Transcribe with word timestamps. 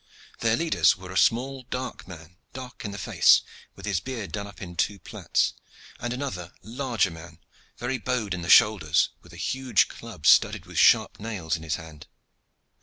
Their 0.39 0.55
leaders 0.57 0.97
were 0.97 1.11
a 1.11 1.15
small 1.15 1.63
man, 2.07 2.37
dark 2.53 2.83
in 2.83 2.89
the 2.89 2.97
face, 2.97 3.43
with 3.75 3.85
his 3.85 3.99
beard 3.99 4.31
done 4.31 4.47
up 4.47 4.59
in 4.59 4.75
two 4.75 4.97
plaits, 4.97 5.53
and 5.99 6.11
another 6.11 6.53
larger 6.63 7.11
man, 7.11 7.37
very 7.77 7.99
bowed 7.99 8.33
in 8.33 8.41
the 8.41 8.49
shoulders, 8.49 9.09
with 9.21 9.31
a 9.31 9.35
huge 9.37 9.89
club 9.89 10.25
studded 10.25 10.65
with 10.65 10.79
sharp 10.79 11.19
nails 11.19 11.55
in 11.55 11.61
his 11.61 11.75
hand. 11.75 12.07